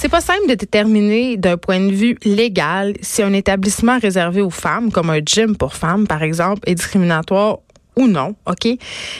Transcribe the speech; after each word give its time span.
C'est 0.00 0.08
pas 0.08 0.22
simple 0.22 0.48
de 0.48 0.54
déterminer 0.54 1.36
d'un 1.36 1.58
point 1.58 1.78
de 1.78 1.92
vue 1.92 2.16
légal 2.24 2.94
si 3.02 3.22
un 3.22 3.34
établissement 3.34 3.98
réservé 3.98 4.40
aux 4.40 4.48
femmes, 4.48 4.90
comme 4.90 5.10
un 5.10 5.18
gym 5.18 5.58
pour 5.58 5.74
femmes, 5.74 6.06
par 6.06 6.22
exemple, 6.22 6.62
est 6.64 6.74
discriminatoire 6.74 7.58
ou 7.96 8.06
non, 8.06 8.34
OK? 8.46 8.64
Euh, 8.64 8.76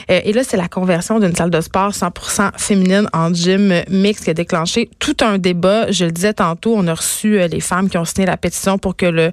et 0.07 0.33
là, 0.33 0.43
c'est 0.43 0.57
la 0.57 0.67
conversion 0.67 1.19
d'une 1.19 1.35
salle 1.35 1.51
de 1.51 1.61
sport 1.61 1.91
100% 1.91 2.57
féminine 2.57 3.07
en 3.13 3.31
gym 3.31 3.83
mixte 3.91 4.23
qui 4.23 4.31
a 4.31 4.33
déclenché 4.33 4.89
tout 4.97 5.17
un 5.21 5.37
débat. 5.37 5.91
Je 5.91 6.05
le 6.05 6.11
disais 6.11 6.33
tantôt, 6.33 6.73
on 6.75 6.87
a 6.87 6.95
reçu 6.95 7.39
euh, 7.39 7.47
les 7.47 7.59
femmes 7.59 7.87
qui 7.87 7.99
ont 7.99 8.05
signé 8.05 8.25
la 8.25 8.37
pétition 8.37 8.79
pour 8.79 8.95
que 8.95 9.05
le 9.05 9.31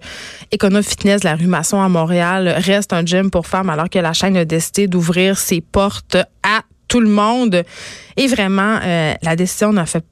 Econo 0.55 0.83
Fitness, 0.83 1.25
la 1.25 1.35
rue 1.35 1.47
Masson 1.47 1.81
à 1.81 1.89
Montréal, 1.89 2.57
reste 2.59 2.93
un 2.93 3.07
gym 3.07 3.31
pour 3.31 3.47
femmes 3.47 3.71
alors 3.71 3.89
que 3.89 3.99
la 3.99 4.13
chaîne 4.13 4.37
a 4.37 4.45
décidé 4.45 4.87
d'ouvrir 4.87 5.39
ses 5.39 5.63
portes 5.63 6.19
à 6.43 6.61
tout 6.89 7.01
le 7.01 7.09
monde. 7.09 7.65
Et 8.19 8.27
vraiment, 8.27 8.81
euh, 8.85 9.15
la 9.23 9.35
décision 9.35 9.73
n'a 9.73 9.87
fait 9.87 10.05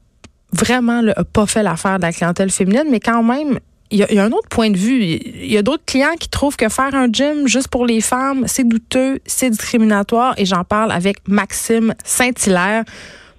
vraiment 0.52 1.02
pas 1.32 1.46
fait 1.46 1.62
l'affaire 1.62 1.98
de 1.98 2.02
la 2.02 2.12
clientèle 2.12 2.50
féminine, 2.50 2.86
mais 2.90 3.00
quand 3.00 3.22
même, 3.22 3.58
il 3.90 3.98
y, 3.98 4.18
a, 4.18 4.24
un 4.24 4.32
autre 4.32 4.48
point 4.48 4.70
de 4.70 4.76
vue. 4.76 5.00
Il 5.02 5.52
y 5.52 5.56
a 5.56 5.62
d'autres 5.62 5.84
clients 5.84 6.16
qui 6.18 6.28
trouvent 6.28 6.56
que 6.56 6.68
faire 6.68 6.94
un 6.94 7.06
gym 7.12 7.46
juste 7.46 7.68
pour 7.68 7.86
les 7.86 8.00
femmes, 8.00 8.44
c'est 8.46 8.64
douteux, 8.64 9.20
c'est 9.26 9.50
discriminatoire. 9.50 10.34
Et 10.38 10.44
j'en 10.44 10.64
parle 10.64 10.90
avec 10.90 11.16
Maxime 11.28 11.94
Saint-Hilaire, 12.04 12.84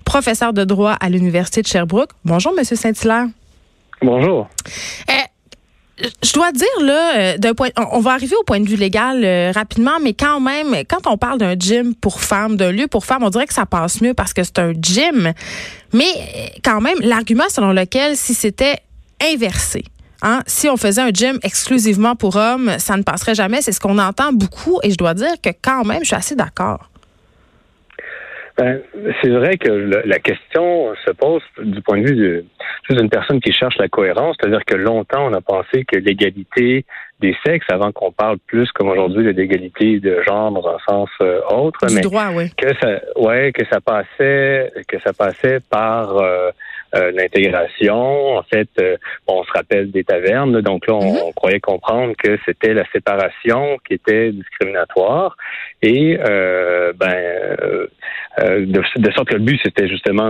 professeur 0.05 0.53
de 0.53 0.63
droit 0.63 0.93
à 0.93 1.09
l'Université 1.09 1.61
de 1.61 1.67
Sherbrooke. 1.67 2.11
Bonjour, 2.23 2.53
Monsieur 2.53 2.77
Saint-Hilaire. 2.77 3.27
Bonjour. 4.01 4.47
Euh, 5.09 5.13
je 6.23 6.33
dois 6.33 6.51
dire 6.51 6.67
là, 6.81 7.17
euh, 7.17 7.37
d'un 7.37 7.53
point, 7.53 7.69
on 7.91 7.99
va 7.99 8.11
arriver 8.11 8.35
au 8.39 8.43
point 8.43 8.59
de 8.59 8.67
vue 8.67 8.75
légal 8.75 9.23
euh, 9.23 9.51
rapidement, 9.53 9.99
mais 10.01 10.13
quand 10.13 10.39
même, 10.39 10.75
quand 10.87 11.07
on 11.07 11.17
parle 11.17 11.39
d'un 11.39 11.55
gym 11.57 11.95
pour 11.95 12.21
femmes, 12.21 12.55
d'un 12.55 12.71
lieu 12.71 12.87
pour 12.87 13.05
femmes, 13.05 13.23
on 13.23 13.29
dirait 13.29 13.47
que 13.47 13.53
ça 13.53 13.65
passe 13.65 14.01
mieux 14.01 14.13
parce 14.13 14.33
que 14.33 14.43
c'est 14.43 14.59
un 14.59 14.73
gym. 14.79 15.33
Mais 15.93 16.05
quand 16.63 16.81
même, 16.81 16.97
l'argument 17.01 17.49
selon 17.49 17.71
lequel 17.71 18.15
si 18.15 18.33
c'était 18.33 18.77
inversé, 19.21 19.83
Hein? 20.21 20.41
Si 20.47 20.67
on 20.67 20.77
faisait 20.77 21.01
un 21.01 21.11
gym 21.11 21.37
exclusivement 21.43 22.15
pour 22.15 22.35
hommes, 22.35 22.71
ça 22.79 22.97
ne 22.97 23.03
passerait 23.03 23.35
jamais. 23.35 23.61
C'est 23.61 23.71
ce 23.71 23.79
qu'on 23.79 23.99
entend 23.99 24.33
beaucoup 24.33 24.79
et 24.83 24.91
je 24.91 24.97
dois 24.97 25.13
dire 25.13 25.33
que 25.41 25.49
quand 25.61 25.83
même, 25.83 25.99
je 26.01 26.07
suis 26.07 26.15
assez 26.15 26.35
d'accord. 26.35 26.89
Ben, 28.57 28.81
c'est 29.21 29.29
vrai 29.29 29.57
que 29.57 29.69
la 29.69 30.19
question 30.19 30.95
se 31.05 31.11
pose 31.11 31.43
du 31.59 31.79
point 31.81 32.01
de 32.01 32.07
vue 32.07 32.45
d'une 32.89 33.09
personne 33.09 33.39
qui 33.39 33.51
cherche 33.51 33.77
la 33.77 33.87
cohérence, 33.87 34.35
c'est-à-dire 34.39 34.65
que 34.65 34.75
longtemps 34.75 35.27
on 35.27 35.33
a 35.33 35.41
pensé 35.41 35.85
que 35.85 35.97
l'égalité 35.97 36.85
des 37.19 37.35
sexes, 37.45 37.67
avant 37.69 37.91
qu'on 37.91 38.11
parle 38.11 38.37
plus 38.47 38.71
comme 38.71 38.89
aujourd'hui 38.89 39.23
de 39.23 39.29
l'égalité 39.31 39.99
de 39.99 40.21
genre 40.21 40.51
dans 40.51 40.67
un 40.67 40.77
sens 40.87 41.09
euh, 41.21 41.41
autre, 41.49 41.79
mais 41.93 42.01
droit, 42.01 42.29
que 42.57 42.67
ça, 42.81 42.99
ouais, 43.15 43.51
que 43.51 43.65
ça 43.71 43.79
passait, 43.81 44.71
que 44.87 44.99
ça 45.01 45.13
passait 45.13 45.59
par 45.69 46.17
euh, 46.17 46.51
euh, 46.95 47.11
l'intégration. 47.11 48.37
En 48.37 48.43
fait, 48.43 48.69
euh, 48.79 48.95
on 49.27 49.43
se 49.43 49.51
rappelle 49.51 49.91
des 49.91 50.05
tavernes, 50.05 50.61
donc 50.61 50.87
là, 50.87 50.93
on, 50.93 51.25
mhm. 51.27 51.33
croyait 51.35 51.59
comprendre 51.59 52.13
que 52.17 52.39
c'était 52.45 52.73
la 52.73 52.85
séparation 52.93 53.77
qui 53.85 53.95
était 53.95 54.31
discriminatoire. 54.31 55.35
Et 55.81 56.17
euh, 58.39 58.65
ben, 58.67 58.83
de, 58.95 59.11
sorte 59.11 59.29
que 59.29 59.35
le 59.35 59.41
but, 59.41 59.59
c'était 59.63 59.87
justement 59.87 60.29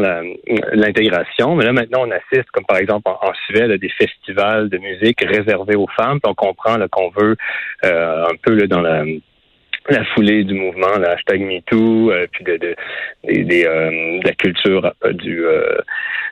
l'intégration. 0.74 1.56
Mais 1.56 1.66
là, 1.66 1.74
maintenant, 1.74 2.06
on 2.08 2.12
assiste, 2.12 2.50
comme 2.52 2.66
par 2.66 2.78
exemple 2.78 3.10
en, 3.10 3.34
Suède, 3.48 3.72
à 3.72 3.78
des 3.78 3.90
festivals 3.90 4.70
de 4.70 4.78
musique 4.78 5.22
réservés 5.22 5.76
aux 5.76 5.88
femmes. 5.96 6.20
Puis 6.22 6.32
on 6.32 6.36
comprend 6.36 6.78
qu'on 6.90 7.10
veut 7.10 7.36
un 7.84 8.36
peu 8.44 8.56
dans 8.68 8.82
la 8.82 9.04
la 9.90 10.04
foulée 10.06 10.44
du 10.44 10.54
mouvement, 10.54 10.98
le 10.98 11.08
hashtag 11.08 11.42
MeToo, 11.42 12.12
euh, 12.12 12.28
puis 12.32 12.44
de, 12.44 12.58
de, 12.58 12.76
euh, 13.26 14.20
la 14.24 14.34
culture 14.34 14.94
euh, 15.06 15.14
du, 15.14 15.46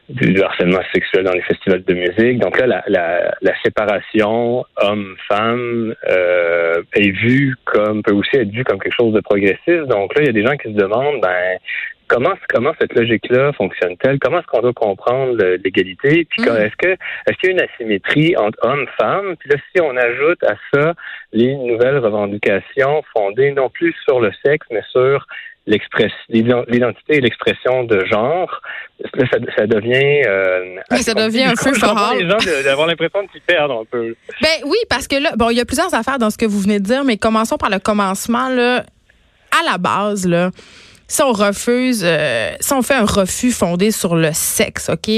du 0.09 0.41
harcèlement 0.41 0.81
sexuel 0.93 1.23
dans 1.23 1.31
les 1.31 1.41
festivals 1.41 1.83
de 1.83 1.93
musique. 1.93 2.39
Donc 2.39 2.59
là, 2.59 2.67
la, 2.67 2.83
la, 2.87 3.35
la 3.41 3.61
séparation 3.63 4.63
homme-femme 4.77 5.95
est 6.93 7.11
vue 7.11 7.55
comme 7.65 8.03
peut 8.03 8.13
aussi 8.13 8.35
être 8.37 8.51
vue 8.51 8.63
comme 8.63 8.79
quelque 8.79 8.95
chose 8.95 9.13
de 9.13 9.21
progressiste. 9.21 9.87
Donc 9.87 10.15
là, 10.15 10.21
il 10.21 10.27
y 10.27 10.29
a 10.29 10.33
des 10.33 10.45
gens 10.45 10.55
qui 10.57 10.71
se 10.73 10.77
demandent, 10.77 11.21
ben 11.21 11.57
comment 12.07 12.33
comment 12.49 12.73
cette 12.79 12.93
logique-là 12.93 13.53
fonctionne-t-elle? 13.53 14.19
Comment 14.19 14.39
est-ce 14.39 14.47
qu'on 14.47 14.61
doit 14.61 14.73
comprendre 14.73 15.37
l'égalité? 15.63 16.25
Puis 16.29 16.43
mm. 16.43 16.57
est-ce 16.57 16.75
que 16.77 16.89
est-ce 16.91 17.37
qu'il 17.37 17.49
y 17.49 17.53
a 17.53 17.55
une 17.55 17.61
asymétrie 17.61 18.37
entre 18.37 18.57
hommes-femmes 18.61 19.35
Puis 19.37 19.49
là, 19.49 19.57
si 19.71 19.81
on 19.81 19.95
ajoute 19.95 20.43
à 20.43 20.55
ça 20.73 20.93
les 21.33 21.55
nouvelles 21.55 21.97
revendications 21.97 23.03
fondées 23.15 23.51
non 23.51 23.69
plus 23.69 23.93
sur 24.03 24.19
le 24.19 24.31
sexe, 24.43 24.67
mais 24.71 24.83
sur 24.91 25.25
l'identité 25.67 27.17
et 27.17 27.21
l'expression 27.21 27.83
de 27.83 28.05
genre, 28.05 28.61
là, 29.13 29.25
ça, 29.57 29.67
devient... 29.67 30.21
Euh, 30.27 30.75
ça 31.01 31.13
devient 31.13 31.43
un 31.43 31.53
peu 31.53 31.71
les 32.17 32.29
gens 32.29 32.63
d'avoir 32.63 32.87
l'impression 32.87 33.25
qu'ils 33.27 33.41
perdent 33.41 33.71
un 33.71 33.85
peu. 33.89 34.15
Ben 34.41 34.61
oui, 34.65 34.77
parce 34.89 35.07
que 35.07 35.15
là, 35.15 35.31
bon, 35.35 35.49
il 35.49 35.57
y 35.57 35.61
a 35.61 35.65
plusieurs 35.65 35.93
affaires 35.93 36.19
dans 36.19 36.29
ce 36.29 36.37
que 36.37 36.45
vous 36.45 36.59
venez 36.59 36.79
de 36.79 36.85
dire, 36.85 37.03
mais 37.03 37.17
commençons 37.17 37.57
par 37.57 37.69
le 37.69 37.79
commencement. 37.79 38.49
Là, 38.49 38.85
à 39.51 39.63
la 39.71 39.77
base, 39.77 40.27
là, 40.27 40.51
si 41.07 41.21
on 41.21 41.31
refuse, 41.31 42.03
euh, 42.05 42.51
si 42.59 42.73
on 42.73 42.81
fait 42.81 42.95
un 42.95 43.05
refus 43.05 43.51
fondé 43.51 43.91
sur 43.91 44.15
le 44.15 44.31
sexe, 44.33 44.89
OK, 44.89 45.09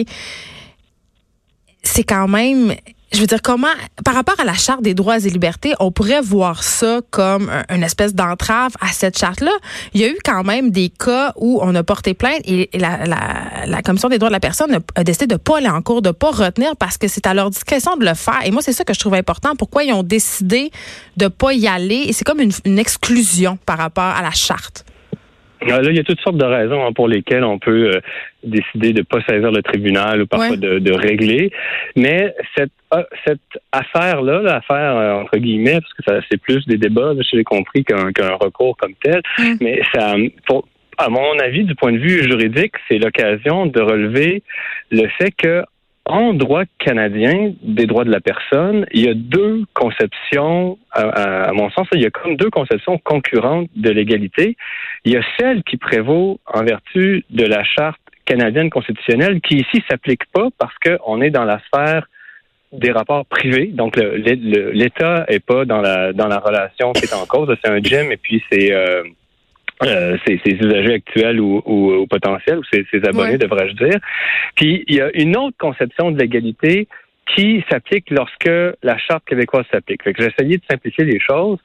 c'est 1.83 2.03
quand 2.03 2.27
même 2.27 2.73
je 3.17 3.21
veux 3.21 3.27
dire, 3.27 3.41
comment, 3.41 3.67
par 4.05 4.13
rapport 4.13 4.39
à 4.39 4.45
la 4.45 4.53
Charte 4.53 4.83
des 4.83 4.93
droits 4.93 5.17
et 5.17 5.29
libertés, 5.29 5.73
on 5.79 5.91
pourrait 5.91 6.21
voir 6.21 6.63
ça 6.63 7.01
comme 7.09 7.49
une 7.69 7.81
espèce 7.83 8.13
d'entrave 8.13 8.73
à 8.79 8.89
cette 8.89 9.17
charte-là? 9.17 9.51
Il 9.95 10.01
y 10.01 10.03
a 10.03 10.07
eu 10.07 10.17
quand 10.23 10.43
même 10.43 10.69
des 10.69 10.89
cas 10.89 11.33
où 11.35 11.59
on 11.63 11.73
a 11.73 11.83
porté 11.83 12.13
plainte 12.13 12.41
et 12.45 12.69
la, 12.75 13.81
Commission 13.81 14.09
des 14.09 14.19
droits 14.19 14.29
de 14.29 14.33
la 14.33 14.39
personne 14.39 14.79
a, 14.95 15.03
décidé 15.03 15.25
de 15.25 15.35
pas 15.35 15.57
aller 15.57 15.69
en 15.69 15.81
cours, 15.81 16.03
de 16.03 16.11
pas 16.11 16.29
retenir 16.29 16.75
parce 16.75 16.97
que 16.97 17.07
c'est 17.07 17.25
à 17.25 17.33
leur 17.33 17.49
discrétion 17.49 17.97
de 17.97 18.05
le 18.05 18.13
faire. 18.13 18.41
Et 18.45 18.51
moi, 18.51 18.61
c'est 18.61 18.73
ça 18.73 18.83
que 18.83 18.93
je 18.93 18.99
trouve 18.99 19.15
important. 19.15 19.55
Pourquoi 19.55 19.83
ils 19.83 19.93
ont 19.93 20.03
décidé 20.03 20.71
de 21.15 21.27
pas 21.27 21.53
y 21.53 21.67
aller? 21.67 22.03
Et 22.07 22.13
c'est 22.13 22.25
comme 22.25 22.39
une 22.39 22.79
exclusion 22.79 23.57
par 23.65 23.79
rapport 23.79 24.03
à 24.03 24.21
la 24.21 24.31
charte. 24.31 24.85
Là, 25.65 25.79
il 25.83 25.95
y 25.95 25.99
a 25.99 26.03
toutes 26.03 26.19
sortes 26.21 26.37
de 26.37 26.45
raisons 26.45 26.85
hein, 26.85 26.93
pour 26.93 27.07
lesquelles 27.07 27.43
on 27.43 27.59
peut 27.59 27.95
euh, 27.95 28.01
décider 28.43 28.93
de 28.93 28.99
ne 28.99 29.03
pas 29.03 29.21
saisir 29.27 29.51
le 29.51 29.61
tribunal 29.61 30.21
ou 30.21 30.27
parfois 30.27 30.55
de, 30.55 30.91
régler. 30.91 31.51
Mais 31.95 32.33
cette, 32.55 32.71
euh, 32.93 33.03
cette 33.25 33.39
affaire-là, 33.71 34.41
l'affaire 34.41 34.97
euh, 34.97 35.21
entre 35.21 35.37
guillemets, 35.37 35.79
parce 35.79 35.93
que 35.93 36.03
ça 36.07 36.19
c'est 36.29 36.39
plus 36.39 36.65
des 36.67 36.77
débats, 36.77 37.13
j'ai 37.31 37.43
compris 37.43 37.83
qu'un 37.83 38.35
recours 38.39 38.77
comme 38.77 38.93
tel, 39.01 39.21
mm. 39.39 39.55
mais 39.61 39.81
ça, 39.93 40.15
pour, 40.45 40.67
à 40.97 41.09
mon 41.09 41.37
avis, 41.39 41.63
du 41.63 41.75
point 41.75 41.91
de 41.91 41.97
vue 41.97 42.23
juridique, 42.23 42.73
c'est 42.87 42.97
l'occasion 42.97 43.65
de 43.65 43.81
relever 43.81 44.43
le 44.91 45.07
fait 45.17 45.31
que 45.31 45.63
en 46.07 46.33
droit 46.33 46.63
canadien 46.79 47.53
des 47.61 47.85
droits 47.85 48.03
de 48.03 48.11
la 48.11 48.19
personne, 48.19 48.85
il 48.91 49.05
y 49.05 49.09
a 49.09 49.13
deux 49.13 49.65
conceptions, 49.73 50.77
à, 50.91 51.51
mon 51.53 51.69
sens, 51.71 51.87
il 51.93 52.01
y 52.01 52.05
a 52.05 52.09
comme 52.09 52.35
deux 52.35 52.49
conceptions 52.49 52.97
concurrentes 52.97 53.69
de 53.75 53.89
l'égalité. 53.89 54.57
Il 55.05 55.13
y 55.13 55.17
a 55.17 55.21
celle 55.39 55.63
qui 55.63 55.77
prévaut 55.77 56.39
en 56.45 56.63
vertu 56.63 57.23
de 57.29 57.45
la 57.45 57.63
charte 57.63 57.99
canadienne 58.25 58.69
constitutionnelle, 58.69 59.41
qui 59.41 59.57
ici 59.57 59.83
s'applique 59.89 60.25
pas 60.33 60.47
parce 60.57 60.73
qu'on 60.79 61.21
est 61.21 61.29
dans 61.29 61.45
la 61.45 61.59
sphère 61.67 62.07
des 62.71 62.91
rapports 62.91 63.25
privés. 63.25 63.67
Donc, 63.67 63.95
l'État 63.97 65.25
est 65.29 65.43
pas 65.43 65.65
dans 65.65 65.81
la 65.81 66.11
dans 66.11 66.27
la 66.27 66.39
relation 66.39 66.91
qui 66.93 67.05
est 67.05 67.13
en 67.13 67.25
cause. 67.25 67.55
C'est 67.63 67.71
un 67.71 67.79
gym 67.79 68.11
et 68.11 68.17
puis 68.17 68.43
c'est 68.51 68.73
euh, 68.73 69.03
euh, 69.83 70.17
ses, 70.25 70.39
usagers 70.45 70.95
actuels 70.95 71.39
ou, 71.39 71.61
ou, 71.65 72.07
potentiels, 72.07 72.59
ou 72.59 72.63
ses, 72.71 72.85
abonnés, 73.07 73.37
devrais-je 73.37 73.73
dire. 73.73 73.99
Puis 74.55 74.83
il 74.87 74.95
y 74.95 75.01
a 75.01 75.09
une 75.13 75.37
autre 75.37 75.57
conception 75.57 76.11
de 76.11 76.19
l'égalité 76.19 76.87
qui 77.35 77.63
s'applique 77.69 78.09
lorsque 78.09 78.49
la 78.81 78.97
charte 78.97 79.23
québécoise 79.25 79.65
s'applique. 79.71 80.03
Fait 80.03 80.13
que 80.13 80.23
essayé 80.23 80.57
de 80.57 80.63
simplifier 80.69 81.03
les 81.03 81.19
choses. 81.19 81.59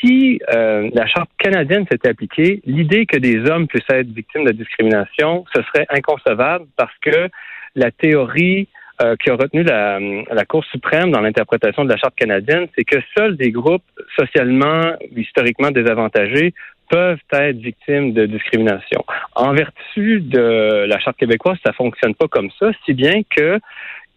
Si 0.00 0.40
euh, 0.54 0.88
la 0.94 1.06
charte 1.06 1.30
canadienne 1.38 1.86
s'était 1.90 2.08
appliquée, 2.08 2.62
l'idée 2.64 3.06
que 3.06 3.18
des 3.18 3.38
hommes 3.50 3.68
puissent 3.68 3.82
être 3.90 4.08
victimes 4.08 4.44
de 4.44 4.52
discrimination, 4.52 5.44
ce 5.54 5.62
serait 5.62 5.86
inconcevable 5.90 6.66
parce 6.76 6.96
que 7.02 7.28
la 7.76 7.90
théorie 7.90 8.68
euh, 9.02 9.14
qui 9.16 9.30
a 9.30 9.36
retenu 9.36 9.62
la, 9.62 10.00
la 10.00 10.44
Cour 10.44 10.64
suprême 10.64 11.12
dans 11.12 11.20
l'interprétation 11.20 11.84
de 11.84 11.90
la 11.90 11.96
charte 11.96 12.16
canadienne, 12.16 12.66
c'est 12.76 12.84
que 12.84 12.98
seuls 13.16 13.36
des 13.36 13.52
groupes 13.52 13.84
socialement, 14.18 14.94
historiquement 15.14 15.70
désavantagés 15.70 16.54
peuvent 16.88 17.20
être 17.32 17.58
victimes 17.58 18.12
de 18.12 18.26
discrimination. 18.26 19.04
En 19.34 19.52
vertu 19.52 20.20
de 20.20 20.84
la 20.86 20.98
Charte 20.98 21.16
québécoise, 21.16 21.58
ça 21.64 21.72
fonctionne 21.72 22.14
pas 22.14 22.28
comme 22.28 22.50
ça, 22.58 22.70
si 22.84 22.94
bien 22.94 23.22
que 23.28 23.60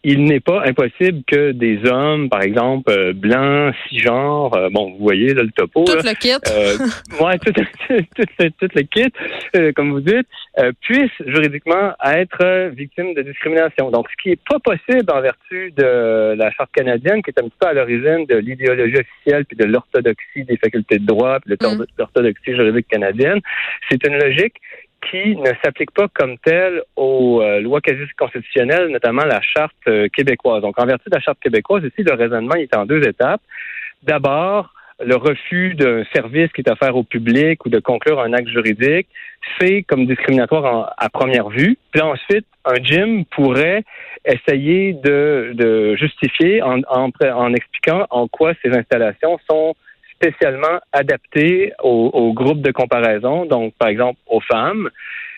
il 0.04 0.24
n'est 0.24 0.40
pas 0.40 0.64
impossible 0.66 1.22
que 1.28 1.52
des 1.52 1.80
hommes, 1.86 2.30
par 2.30 2.42
exemple, 2.42 2.92
euh, 2.92 3.14
blancs, 3.14 3.76
cisgenres, 3.88 4.56
euh, 4.56 4.70
bon, 4.72 4.92
vous 4.92 5.04
voyez 5.04 5.34
là, 5.34 5.44
le 5.44 5.52
topo. 5.52 5.84
Tout 5.84 5.94
le 5.94 6.14
kit. 6.16 6.32
Euh, 6.32 6.78
ouais, 7.24 7.38
tout, 8.60 8.68
le 8.76 8.82
kit, 8.82 9.74
comme 9.76 9.92
vous 9.92 10.02
dites, 10.02 10.28
puissent 10.82 11.10
juridiquement 11.28 11.94
être 12.04 12.70
victimes 12.70 13.14
de 13.14 13.22
discrimination. 13.22 13.92
Donc, 13.92 14.08
ce 14.10 14.24
qui 14.24 14.32
est 14.32 14.40
pas 14.50 14.60
possible 14.60 15.06
en 15.12 15.22
vertu 15.22 15.72
de 15.78 16.34
la 16.36 16.52
Charte 16.52 16.72
canadienne, 16.74 17.22
qui 17.22 17.30
est 17.30 17.40
un 17.40 17.44
petit 17.44 17.58
peu 17.60 17.68
à 17.68 17.74
l'origine 17.74 18.26
de 18.26 18.38
l'idéologie 18.38 18.98
officielle 18.98 19.46
puis 19.46 19.58
de 19.58 19.66
l'orthodoxie 19.66 20.44
des 20.44 20.58
facultés 20.58 20.98
de 20.98 21.06
droit 21.06 21.40
puis 21.40 21.56
de 21.56 21.66
mm. 21.66 21.86
l'orthodoxie 22.00 22.56
juridique 22.56 22.88
canadienne, 22.88 23.40
c'est 23.90 24.06
une 24.08 24.18
logique 24.18 24.56
qui 25.10 25.36
ne 25.36 25.52
s'applique 25.64 25.92
pas 25.92 26.08
comme 26.14 26.38
telle 26.40 26.82
aux 26.96 27.42
euh, 27.42 27.60
lois 27.60 27.82
quasi 27.82 28.02
constitutionnelles, 28.18 28.88
notamment 28.88 29.24
la 29.26 29.42
charte 29.42 29.76
euh, 29.88 30.08
québécoise. 30.10 30.62
Donc, 30.62 30.80
en 30.80 30.86
vertu 30.86 31.10
de 31.10 31.16
la 31.16 31.22
charte 31.22 31.40
québécoise, 31.40 31.84
ici, 31.84 32.04
le 32.04 32.14
raisonnement 32.14 32.56
est 32.56 32.76
en 32.76 32.86
deux 32.86 33.02
étapes. 33.08 33.42
D'abord, 34.04 34.74
le 35.04 35.16
refus 35.16 35.74
d'un 35.76 36.04
service 36.14 36.52
qui 36.54 36.62
est 36.62 36.70
offert 36.70 36.96
au 36.96 37.04
public 37.04 37.66
ou 37.66 37.70
de 37.70 37.80
conclure 37.80 38.20
un 38.20 38.34
acte 38.34 38.50
juridique, 38.50 39.08
c'est 39.60 39.84
comme 39.84 40.06
discriminatoire 40.06 40.94
à 40.98 41.10
première 41.10 41.50
vue. 41.50 41.78
Puis 41.92 42.02
ensuite, 42.02 42.46
un 42.66 42.76
gym 42.76 43.26
pourrait 43.26 43.84
essayer 44.26 44.94
de, 44.94 45.96
justifier 45.96 46.62
en, 46.62 46.82
en, 46.88 47.54
expliquant 47.54 48.06
en 48.12 48.28
quoi 48.28 48.54
ces 48.62 48.70
installations 48.70 49.40
sont 49.50 49.76
spécialement 50.22 50.80
adaptées 50.92 51.74
au, 51.84 52.12
au 52.14 52.34
groupe 52.34 52.62
de 52.62 52.72
comparaison, 52.72 53.46
donc 53.46 53.74
par 53.80 53.90
exemple 53.90 54.20
aux 54.28 54.42
femmes, 54.42 54.90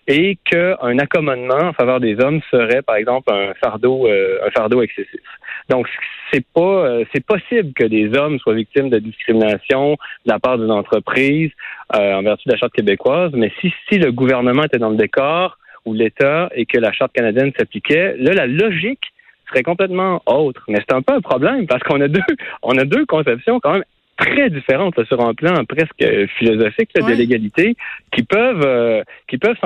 et 0.08 0.38
qu'un 0.50 1.00
accommodement 1.00 1.70
en 1.70 1.74
faveur 1.74 2.00
des 2.00 2.20
hommes 2.20 2.42
serait, 2.52 2.82
par 2.82 2.98
exemple, 2.98 3.32
un 3.32 3.54
fardeau, 3.54 4.08
euh, 4.08 4.40
un 4.46 4.52
fardeau 4.52 4.82
excessif. 4.82 5.22
Donc, 5.70 5.88
c'est 6.32 6.46
pas, 6.46 6.62
euh, 6.62 7.06
c'est 7.14 7.26
possible 7.26 7.72
que 7.74 7.86
des 7.86 8.14
hommes 8.18 8.38
soient 8.40 8.54
victimes 8.54 8.90
de 8.90 9.00
discrimination 9.00 9.94
de 10.26 10.32
la 10.32 10.40
part 10.40 10.58
d'une 10.58 10.72
entreprise 10.72 11.52
euh, 11.96 12.16
en 12.16 12.22
vertu 12.22 12.50
de 12.50 12.54
la 12.54 12.58
charte 12.58 12.74
québécoise, 12.74 13.32
mais 13.34 13.52
si, 13.62 13.74
si 13.88 13.98
le 13.98 14.12
gouvernement 14.12 14.64
était 14.64 14.80
dans 14.80 14.90
le 14.90 14.98
décor 14.98 15.58
ou 15.86 15.94
l'État 15.94 16.50
et 16.54 16.66
que 16.66 16.78
la 16.78 16.92
charte 16.92 17.14
canadienne 17.14 17.52
s'appliquait, 17.58 18.16
là, 18.18 18.34
la 18.34 18.48
logique 18.48 19.14
serait 19.48 19.64
complètement 19.64 20.22
autre. 20.26 20.64
Mais 20.68 20.80
c'est 20.80 20.96
un 20.96 21.02
peu 21.02 21.14
un 21.14 21.22
problème 21.22 21.66
parce 21.68 21.84
qu'on 21.84 22.02
a 22.02 22.08
deux, 22.08 22.22
on 22.62 22.78
a 22.78 22.84
deux 22.84 23.06
conceptions 23.06 23.60
quand 23.62 23.74
même 23.74 23.84
très 24.18 24.50
différentes 24.50 24.96
sur 25.06 25.22
un 25.22 25.34
plan 25.34 25.64
presque 25.66 26.06
philosophique 26.38 26.92
de 26.96 27.14
l'égalité 27.14 27.76
qui 28.12 28.24
peuvent 28.24 28.64
euh, 28.64 29.04
qui 29.28 29.38
peuvent 29.38 29.58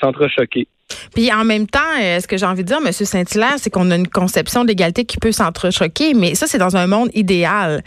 s'entrechoquer. 0.00 0.68
Puis 1.14 1.32
en 1.32 1.44
même 1.44 1.66
temps, 1.66 1.80
euh, 2.00 2.20
ce 2.20 2.26
que 2.26 2.36
j'ai 2.36 2.46
envie 2.46 2.62
de 2.62 2.68
dire, 2.68 2.78
M. 2.84 2.92
Saint-Hilaire, 2.92 3.54
c'est 3.56 3.70
qu'on 3.70 3.90
a 3.90 3.96
une 3.96 4.08
conception 4.08 4.64
d'égalité 4.64 5.04
qui 5.04 5.18
peut 5.18 5.32
s'entrechoquer, 5.32 6.14
mais 6.14 6.34
ça, 6.34 6.46
c'est 6.46 6.58
dans 6.58 6.76
un 6.76 6.86
monde 6.86 7.10
idéal 7.14 7.82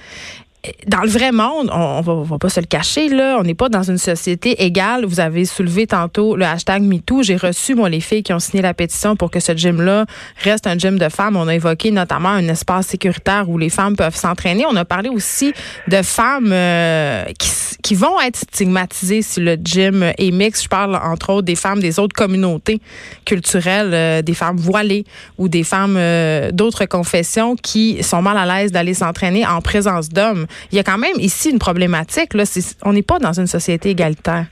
dans 0.88 1.02
le 1.02 1.08
vrai 1.08 1.32
monde, 1.32 1.70
on, 1.74 2.02
va, 2.02 2.16
va 2.16 2.38
pas 2.38 2.50
se 2.50 2.60
le 2.60 2.66
cacher, 2.66 3.08
là, 3.08 3.38
on 3.40 3.44
n'est 3.44 3.54
pas 3.54 3.70
dans 3.70 3.84
une 3.84 3.98
société 3.98 4.62
égale. 4.62 5.06
Vous 5.06 5.22
avez 5.22 5.46
soulevé 5.46 5.88
tantôt 5.88 6.36
le 6.36 6.44
hashtag 6.44 6.84
MeToo. 6.84 7.24
J'ai 7.24 7.38
reçu, 7.38 7.76
moi, 7.76 7.88
les 7.88 8.02
filles 8.02 8.24
qui 8.24 8.34
ont 8.34 8.40
signé 8.40 8.62
la 8.62 8.74
pétition 8.74 9.16
pour 9.16 9.32
que 9.32 9.40
ce 9.40 9.56
gym-là 9.56 10.06
reste 10.44 10.68
un 10.68 10.78
gym 10.78 11.00
de 11.00 11.08
femmes. 11.08 11.38
On 11.38 11.48
a 11.48 11.56
évoqué 11.56 11.92
notamment 11.92 12.30
un 12.30 12.46
espace 12.50 12.88
sécuritaire 12.88 13.50
où 13.50 13.58
les 13.58 13.70
femmes 13.70 13.96
peuvent 13.96 14.18
s'entraîner. 14.18 14.66
On 14.66 14.76
a 14.76 14.84
parlé 14.84 15.08
aussi 15.08 15.54
de 15.88 16.02
femmes 16.02 16.52
euh, 16.52 17.24
qui, 17.40 17.50
qui, 17.82 17.96
vont 17.96 18.20
être 18.20 18.38
stigmatisées 18.38 19.22
si 19.22 19.40
le 19.40 19.56
gym 19.64 20.12
est 20.18 20.32
mixte. 20.32 20.64
Je 20.64 20.70
parle, 20.70 20.96
entre 20.98 21.30
autres, 21.30 21.46
des 21.46 21.56
femmes 21.56 21.80
des 21.80 22.00
autres 22.00 22.16
communautés 22.16 22.82
culturelles, 23.24 23.94
euh, 23.94 24.22
des 24.22 24.34
femmes 24.34 24.58
voilées 24.58 25.06
ou 25.38 25.48
des 25.48 25.64
femmes 25.64 25.96
euh, 25.98 26.52
d'autres 26.52 26.84
confessions 26.84 27.56
qui 27.56 28.04
sont 28.04 28.22
mal 28.22 28.38
à 28.38 28.46
l'aise 28.46 28.74
d'aller 28.74 28.94
s'entraîner 28.94 29.48
en 29.48 29.62
présence 29.62 30.10
d'hommes 30.10 30.48
il 30.72 30.78
y 30.78 30.80
a 30.80 30.84
quand 30.84 30.98
même 30.98 31.18
ici 31.18 31.50
une 31.52 31.60
problématique. 31.60 32.32
On 32.84 32.94
n'est 32.94 33.04
pas 33.04 33.20
dans 33.20 33.34
une 33.34 33.48
société 33.48 33.90
égalitaire. 33.90 34.46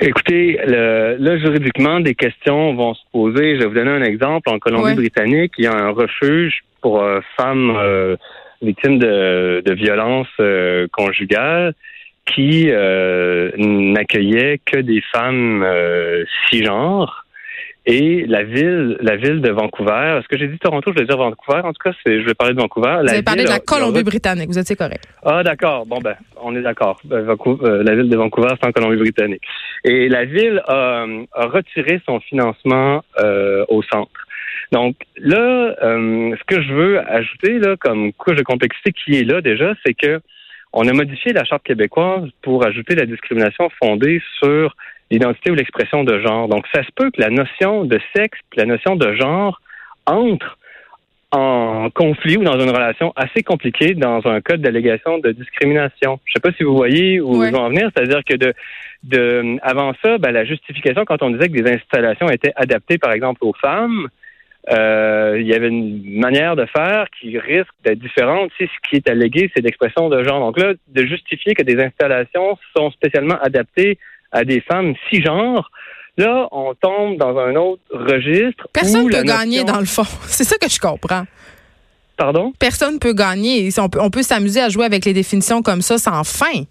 Écoutez, 0.00 0.58
là, 0.66 1.38
juridiquement, 1.38 2.00
des 2.00 2.14
questions 2.14 2.74
vont 2.74 2.94
se 2.94 3.02
poser. 3.12 3.54
Je 3.54 3.60
vais 3.60 3.66
vous 3.66 3.74
donner 3.74 3.90
un 3.90 4.02
exemple. 4.02 4.50
En 4.50 4.58
Colombie-Britannique, 4.58 5.52
il 5.58 5.64
y 5.64 5.68
a 5.68 5.74
un 5.74 5.90
refuge 5.90 6.64
pour 6.80 7.00
euh, 7.00 7.20
femmes 7.36 7.72
euh, 7.76 8.16
victimes 8.60 8.98
de, 8.98 9.62
de 9.64 9.72
violences 9.74 10.26
euh, 10.40 10.88
conjugales 10.92 11.74
qui 12.26 12.68
n'accueillait 13.58 14.60
que 14.64 14.78
des 14.78 15.02
femmes 15.12 15.66
cisgenres 16.48 17.21
et 17.84 18.24
la 18.26 18.44
ville, 18.44 18.96
la 19.00 19.16
ville 19.16 19.40
de 19.40 19.50
Vancouver. 19.50 20.18
Est-ce 20.18 20.28
que 20.28 20.38
j'ai 20.38 20.46
dit 20.46 20.58
Toronto? 20.58 20.92
Je 20.94 21.00
vais 21.00 21.06
dire 21.06 21.16
Vancouver. 21.16 21.60
En 21.64 21.72
tout 21.72 21.82
cas, 21.82 21.90
je 22.06 22.24
vais 22.24 22.34
parler 22.34 22.54
de 22.54 22.60
Vancouver. 22.60 22.98
Vous 23.02 23.10
avez 23.10 23.22
parlé 23.22 23.44
de 23.44 23.48
la 23.48 23.58
Colombie-Britannique. 23.58 24.48
Vous 24.48 24.58
étiez 24.58 24.76
correct. 24.76 25.04
Ah, 25.24 25.42
d'accord. 25.42 25.84
Bon, 25.86 25.98
ben, 25.98 26.14
on 26.40 26.54
est 26.54 26.62
d'accord. 26.62 27.00
Ben, 27.04 27.26
euh, 27.26 27.82
la 27.82 27.94
ville 27.96 28.08
de 28.08 28.16
Vancouver, 28.16 28.50
c'est 28.60 28.68
en 28.68 28.72
Colombie-Britannique. 28.72 29.42
Et 29.84 30.08
la 30.08 30.24
ville 30.24 30.62
a, 30.68 31.06
retiré 31.34 32.00
son 32.06 32.20
financement 32.20 33.02
euh, 33.18 33.64
au 33.68 33.82
centre. 33.82 34.26
Donc 34.70 34.94
là, 35.16 35.74
euh, 35.82 36.34
ce 36.38 36.44
que 36.46 36.62
je 36.62 36.72
veux 36.72 37.00
ajouter 37.10 37.58
là, 37.58 37.76
comme 37.76 38.12
couche 38.12 38.36
de 38.36 38.42
complexité 38.42 38.92
qui 38.92 39.18
est 39.18 39.24
là 39.24 39.40
déjà, 39.40 39.74
c'est 39.84 39.94
que 39.94 40.20
on 40.72 40.88
a 40.88 40.92
modifié 40.92 41.32
la 41.32 41.44
charte 41.44 41.64
québécoise 41.64 42.28
pour 42.40 42.64
ajouter 42.64 42.94
la 42.94 43.04
discrimination 43.04 43.68
fondée 43.82 44.22
sur 44.38 44.74
l'identité 45.12 45.50
ou 45.50 45.54
l'expression 45.54 46.04
de 46.04 46.18
genre. 46.20 46.48
Donc, 46.48 46.66
ça 46.74 46.82
se 46.82 46.90
peut 46.94 47.10
que 47.10 47.20
la 47.20 47.28
notion 47.28 47.84
de 47.84 48.00
sexe 48.16 48.38
la 48.56 48.64
notion 48.64 48.96
de 48.96 49.14
genre 49.14 49.60
entrent 50.06 50.58
en 51.30 51.88
conflit 51.90 52.36
ou 52.36 52.44
dans 52.44 52.58
une 52.58 52.70
relation 52.70 53.12
assez 53.16 53.42
compliquée 53.42 53.94
dans 53.94 54.26
un 54.26 54.40
code 54.40 54.60
d'allégation 54.60 55.18
de 55.18 55.32
discrimination. 55.32 56.20
Je 56.26 56.30
ne 56.30 56.34
sais 56.34 56.40
pas 56.40 56.52
si 56.56 56.62
vous 56.62 56.76
voyez 56.76 57.20
où 57.20 57.42
ils 57.42 57.52
vont 57.52 57.62
en 57.62 57.68
venir, 57.70 57.90
c'est-à-dire 57.94 58.22
que 58.24 58.36
de, 58.36 58.52
de 59.04 59.56
avant 59.62 59.92
ça, 60.02 60.18
ben, 60.18 60.30
la 60.30 60.44
justification 60.44 61.04
quand 61.06 61.22
on 61.22 61.30
disait 61.30 61.48
que 61.48 61.58
des 61.58 61.72
installations 61.72 62.28
étaient 62.28 62.52
adaptées, 62.56 62.98
par 62.98 63.12
exemple, 63.12 63.44
aux 63.44 63.54
femmes, 63.54 64.08
euh, 64.70 65.38
il 65.40 65.46
y 65.46 65.54
avait 65.54 65.68
une 65.68 66.20
manière 66.20 66.54
de 66.54 66.66
faire 66.66 67.06
qui 67.18 67.38
risque 67.38 67.72
d'être 67.84 67.98
différente 67.98 68.50
si 68.58 68.64
ce 68.64 68.88
qui 68.88 68.96
est 68.96 69.08
allégué, 69.08 69.50
c'est 69.54 69.62
l'expression 69.62 70.08
de 70.10 70.22
genre. 70.22 70.40
Donc 70.40 70.58
là, 70.58 70.74
de 70.88 71.06
justifier 71.06 71.54
que 71.54 71.62
des 71.62 71.82
installations 71.82 72.58
sont 72.76 72.90
spécialement 72.90 73.38
adaptées 73.42 73.98
à 74.32 74.44
des 74.44 74.60
femmes 74.60 74.94
cisgenres, 75.08 75.70
là, 76.16 76.48
on 76.50 76.74
tombe 76.74 77.18
dans 77.18 77.38
un 77.38 77.54
autre 77.56 77.82
registre. 77.92 78.66
Personne 78.72 79.06
ne 79.06 79.12
peut 79.12 79.22
gagner 79.22 79.64
dans 79.64 79.78
le 79.78 79.86
fond. 79.86 80.02
C'est 80.22 80.44
ça 80.44 80.56
que 80.56 80.68
je 80.68 80.80
comprends. 80.80 81.24
Pardon? 82.16 82.52
Personne 82.58 82.94
ne 82.94 82.98
peut 82.98 83.14
gagner. 83.14 83.68
On 83.78 83.88
peut, 83.88 84.00
on 84.00 84.10
peut 84.10 84.22
s'amuser 84.22 84.60
à 84.60 84.68
jouer 84.68 84.84
avec 84.84 85.04
les 85.04 85.12
définitions 85.12 85.62
comme 85.62 85.82
ça 85.82 85.98
sans 85.98 86.24
fin. 86.24 86.64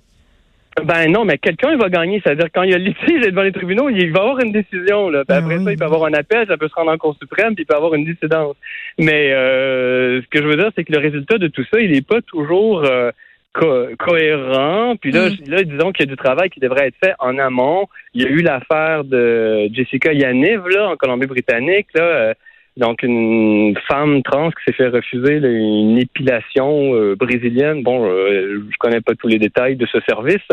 Ben 0.85 1.11
non, 1.11 1.25
mais 1.25 1.37
quelqu'un 1.37 1.75
va 1.75 1.89
gagner. 1.89 2.21
C'est-à-dire 2.23 2.47
quand 2.53 2.63
il 2.63 2.71
y 2.71 2.73
a 2.73 2.77
litige 2.77 3.21
devant 3.21 3.41
les 3.41 3.51
tribunaux, 3.51 3.89
il 3.89 4.11
va 4.11 4.21
avoir 4.21 4.39
une 4.39 4.53
décision. 4.53 5.09
Là. 5.09 5.23
Ben 5.27 5.43
après 5.43 5.59
ça, 5.61 5.71
il 5.71 5.77
peut 5.77 5.85
avoir 5.85 6.05
un 6.05 6.13
appel, 6.13 6.47
ça 6.47 6.57
peut 6.57 6.69
se 6.69 6.73
rendre 6.73 6.91
en 6.91 6.97
Cour 6.97 7.15
suprême, 7.19 7.55
puis 7.55 7.63
il 7.63 7.65
peut 7.65 7.75
avoir 7.75 7.93
une 7.93 8.05
dissidence. 8.05 8.55
Mais 8.97 9.33
euh, 9.33 10.21
ce 10.21 10.27
que 10.27 10.41
je 10.41 10.47
veux 10.47 10.55
dire, 10.55 10.71
c'est 10.75 10.85
que 10.85 10.93
le 10.93 10.99
résultat 10.99 11.37
de 11.37 11.47
tout 11.47 11.65
ça, 11.71 11.81
il 11.81 11.91
n'est 11.91 12.01
pas 12.01 12.21
toujours 12.21 12.85
euh, 12.85 13.11
cohérent. 13.53 14.95
Puis 14.95 15.11
là, 15.11 15.29
mm. 15.29 15.35
là 15.47 15.63
disons 15.63 15.91
qu'il 15.91 16.05
y 16.05 16.09
a 16.09 16.11
du 16.11 16.17
travail 16.17 16.49
qui 16.49 16.59
devrait 16.59 16.87
être 16.87 16.97
fait 17.03 17.13
en 17.19 17.37
amont. 17.37 17.87
Il 18.13 18.23
y 18.23 18.25
a 18.25 18.29
eu 18.29 18.41
l'affaire 18.41 19.03
de 19.03 19.69
Jessica 19.73 20.13
Yaniv 20.13 20.67
là, 20.67 20.89
en 20.89 20.95
Colombie-Britannique. 20.95 21.87
Là, 21.93 22.03
euh, 22.03 22.33
donc 22.77 23.03
une 23.03 23.75
femme 23.87 24.23
trans 24.23 24.49
qui 24.51 24.63
s'est 24.65 24.73
fait 24.73 24.87
refuser 24.87 25.37
une 25.37 25.97
épilation 25.97 26.95
euh, 26.95 27.15
brésilienne. 27.15 27.83
Bon, 27.83 28.05
euh, 28.05 28.63
je 28.69 28.77
connais 28.77 29.01
pas 29.01 29.13
tous 29.15 29.27
les 29.27 29.39
détails 29.39 29.75
de 29.75 29.85
ce 29.85 29.99
service 30.07 30.47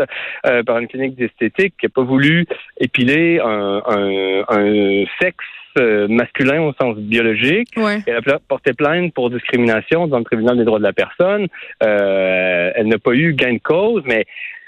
par 0.65 0.79
une 0.79 0.87
clinique 0.87 1.15
d'esthétique 1.15 1.73
qui 1.79 1.85
a 1.85 1.89
pas 1.89 2.03
voulu 2.03 2.45
épiler 2.79 3.39
un, 3.39 3.81
un, 3.85 4.43
un 4.49 5.05
sexe 5.21 5.45
euh, 5.77 6.07
masculin 6.07 6.61
au 6.63 6.73
sens 6.73 6.97
biologique. 6.97 7.69
Elle 7.77 8.17
a 8.27 8.39
porté 8.39 8.73
plainte 8.73 9.13
pour 9.13 9.29
discrimination 9.29 10.07
dans 10.07 10.17
le 10.17 10.23
tribunal 10.23 10.57
des 10.57 10.65
droits 10.65 10.79
de 10.79 10.83
la 10.83 10.93
personne. 10.93 11.47
Euh, 11.83 12.71
elle 12.75 12.87
n'a 12.87 12.97
pas 12.97 13.13
eu 13.13 13.33
gain 13.33 13.53
de 13.53 13.59
cause, 13.59 14.01
mais 14.05 14.25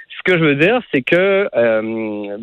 ce 0.10 0.32
que 0.32 0.38
je 0.38 0.44
veux 0.44 0.56
dire, 0.56 0.80
c'est 0.94 1.02
que 1.02 1.50
euh, 1.56 2.38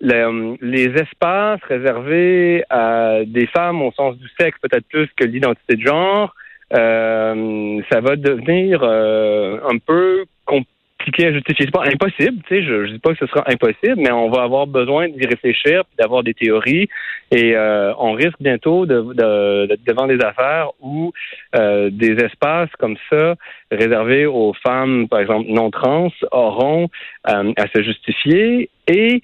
bientôt, 0.00 0.56
les 0.60 0.86
espaces 0.86 1.60
réservés 1.68 2.64
à 2.70 3.18
des 3.26 3.46
femmes 3.46 3.82
au 3.82 3.92
sens 3.92 4.16
du 4.16 4.28
sexe, 4.38 4.58
peut-être 4.60 4.86
plus 4.88 5.08
que 5.16 5.24
l'identité 5.24 5.76
de 5.76 5.86
genre, 5.86 6.34
ça 6.70 8.00
va 8.00 8.16
devenir 8.16 8.82
un 8.82 9.78
peu 9.78 10.24
compliqué 10.44 10.73
compliqué 11.04 11.26
à 11.26 11.32
justifier. 11.32 11.66
Pas 11.70 11.84
impossible, 11.84 12.42
tu 12.46 12.54
sais, 12.54 12.62
je, 12.62 12.86
je 12.86 12.92
dis 12.92 12.98
pas 12.98 13.12
que 13.12 13.18
ce 13.18 13.26
sera 13.26 13.44
impossible, 13.46 13.96
mais 13.96 14.10
on 14.10 14.30
va 14.30 14.42
avoir 14.42 14.66
besoin 14.66 15.08
d'y 15.08 15.26
réfléchir, 15.26 15.84
d'avoir 15.98 16.22
des 16.22 16.34
théories, 16.34 16.88
et 17.30 17.54
euh, 17.56 17.92
on 17.98 18.12
risque 18.12 18.40
bientôt 18.40 18.86
de, 18.86 19.00
de, 19.14 19.78
devant 19.86 20.06
des 20.06 20.20
affaires 20.24 20.70
où 20.80 21.12
euh, 21.56 21.90
des 21.90 22.12
espaces 22.24 22.70
comme 22.78 22.96
ça 23.10 23.34
réservés 23.70 24.26
aux 24.26 24.54
femmes, 24.62 25.08
par 25.08 25.20
exemple 25.20 25.46
non 25.48 25.70
trans, 25.70 26.10
auront 26.30 26.88
euh, 27.28 27.52
à 27.56 27.66
se 27.74 27.82
justifier 27.82 28.70
et 28.86 29.22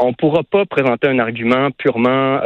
on 0.00 0.12
pourra 0.12 0.42
pas 0.44 0.64
présenter 0.64 1.08
un 1.08 1.18
argument 1.18 1.70
purement 1.72 2.40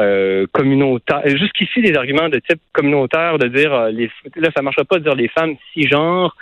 communautaire. 0.53 1.21
Jusqu'ici, 1.27 1.83
des 1.83 1.95
arguments 1.95 2.29
de 2.31 2.39
type 2.39 2.61
communautaire, 2.73 3.39
de 3.39 3.49
dire 3.49 3.75
euh, 3.75 3.91
les 3.91 4.11
là, 4.37 4.49
ça 4.57 4.63
marchera 4.63 4.85
pas 4.85 4.99
de 4.99 5.05
dire 5.05 5.15
les 5.15 5.29
femmes 5.29 5.57
cisgenres 5.73 6.35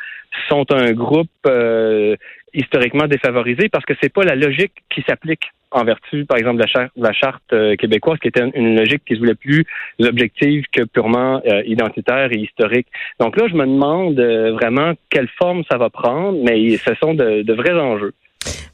sont 0.49 0.67
un 0.73 0.93
groupe 0.93 1.29
euh, 1.47 2.17
historiquement 2.55 3.07
défavorisé 3.07 3.69
parce 3.69 3.85
que 3.85 3.95
c'est 4.03 4.13
pas 4.13 4.25
la 4.25 4.35
logique 4.35 4.73
qui 4.93 5.03
s'applique 5.03 5.51
en 5.73 5.85
vertu, 5.85 6.25
par 6.25 6.37
exemple, 6.37 6.61
de 6.61 6.67
la 6.97 7.13
charte, 7.13 7.53
euh, 7.53 7.77
québécoise, 7.77 8.19
qui 8.19 8.27
était 8.27 8.43
une, 8.55 8.77
logique 8.77 9.05
qui 9.07 9.15
se 9.15 9.21
voulait 9.21 9.37
plus 9.37 9.65
objective 10.01 10.65
que 10.73 10.83
purement 10.83 11.41
euh, 11.47 11.63
identitaire 11.65 12.33
et 12.33 12.39
historique. 12.39 12.89
Donc 13.21 13.37
là, 13.37 13.47
je 13.49 13.55
me 13.55 13.65
demande 13.65 14.21
vraiment 14.21 14.95
quelle 15.11 15.29
forme 15.39 15.63
ça 15.71 15.79
va 15.79 15.89
prendre, 15.89 16.39
mais 16.43 16.77
ce 16.77 16.95
sont 16.97 17.15
de, 17.15 17.43
de 17.43 17.55
vrais 17.55 17.79
enjeux. 17.79 18.13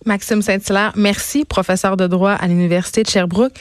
Maxime 0.06 0.42
Saint-Hilaire. 0.42 0.92
Merci, 0.96 1.44
professeur 1.44 1.96
de 1.96 2.06
droit 2.06 2.32
à 2.32 2.46
l'Université 2.46 3.02
de 3.02 3.08
Sherbrooke. 3.08 3.52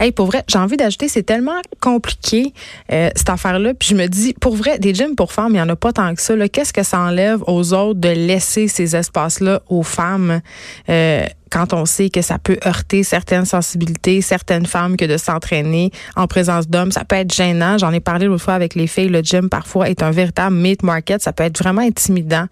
Hey, 0.00 0.10
pour 0.10 0.26
vrai, 0.26 0.42
j'ai 0.48 0.58
envie 0.58 0.76
d'ajouter, 0.76 1.06
c'est 1.06 1.22
tellement 1.22 1.60
compliqué, 1.80 2.52
euh, 2.92 3.10
cette 3.14 3.30
affaire-là. 3.30 3.74
Puis 3.74 3.90
je 3.90 3.94
me 3.94 4.06
dis, 4.08 4.34
pour 4.34 4.56
vrai, 4.56 4.80
des 4.80 4.92
gyms 4.92 5.14
pour 5.14 5.32
femmes, 5.32 5.50
il 5.50 5.54
n'y 5.54 5.60
en 5.60 5.68
a 5.68 5.76
pas 5.76 5.92
tant 5.92 6.12
que 6.14 6.20
ça. 6.20 6.34
Qu'est-ce 6.48 6.72
que 6.72 6.82
ça 6.82 6.98
enlève 6.98 7.42
aux 7.46 7.72
autres 7.72 8.00
de 8.00 8.08
laisser 8.08 8.66
ces 8.66 8.96
espaces-là 8.96 9.62
aux 9.68 9.84
femmes 9.84 10.40
euh, 10.88 11.24
quand 11.50 11.72
on 11.72 11.86
sait 11.86 12.10
que 12.10 12.20
ça 12.22 12.38
peut 12.38 12.58
heurter 12.66 13.04
certaines 13.04 13.44
sensibilités, 13.44 14.20
certaines 14.20 14.66
femmes, 14.66 14.96
que 14.96 15.04
de 15.04 15.16
s'entraîner 15.16 15.92
en 16.16 16.26
présence 16.26 16.66
d'hommes, 16.66 16.90
ça 16.90 17.04
peut 17.04 17.14
être 17.14 17.32
gênant. 17.32 17.78
J'en 17.78 17.92
ai 17.92 18.00
parlé 18.00 18.26
l'autre 18.26 18.42
fois 18.42 18.54
avec 18.54 18.74
les 18.74 18.88
filles. 18.88 19.08
Le 19.08 19.22
gym, 19.22 19.48
parfois, 19.48 19.88
est 19.88 20.02
un 20.02 20.10
véritable 20.10 20.56
meat 20.56 20.82
market. 20.82 21.22
Ça 21.22 21.32
peut 21.32 21.44
être 21.44 21.56
vraiment 21.56 21.82
intimidant. 21.82 22.46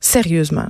Sérieusement. 0.00 0.66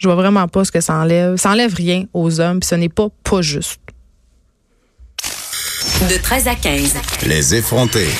Je 0.00 0.08
vois 0.08 0.16
vraiment 0.16 0.48
pas 0.48 0.64
ce 0.64 0.72
que 0.72 0.80
ça 0.80 0.94
enlève. 0.94 1.36
Ça 1.36 1.50
enlève 1.50 1.74
rien 1.74 2.04
aux 2.14 2.40
hommes, 2.40 2.60
puis 2.60 2.68
ce 2.68 2.74
n'est 2.74 2.88
pas 2.88 3.08
pas 3.22 3.42
juste. 3.42 3.80
De 6.08 6.16
13 6.16 6.48
à 6.48 6.54
15. 6.54 6.94
Les 7.26 7.54
effrontés. 7.54 8.10